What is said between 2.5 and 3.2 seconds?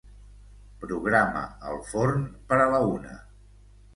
per a la una.